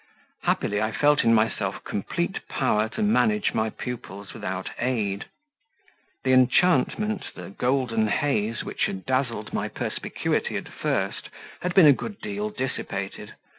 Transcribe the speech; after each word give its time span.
Happily, 0.41 0.81
I 0.81 0.91
felt 0.91 1.23
in 1.23 1.31
myself 1.31 1.83
complete 1.83 2.39
power 2.49 2.89
to 2.89 3.03
manage 3.03 3.53
my 3.53 3.69
pupils 3.69 4.33
without 4.33 4.71
aid; 4.79 5.25
the 6.23 6.33
enchantment, 6.33 7.25
the 7.35 7.51
golden 7.51 8.07
haze 8.07 8.63
which 8.63 8.85
had 8.87 9.05
dazzled 9.05 9.53
my 9.53 9.67
perspicuity 9.67 10.57
at 10.57 10.67
first, 10.69 11.29
had 11.61 11.75
been 11.75 11.85
a 11.85 11.93
good 11.93 12.19
deal 12.19 12.49
dissipated. 12.49 13.35